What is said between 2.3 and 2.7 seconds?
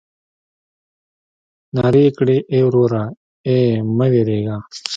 ای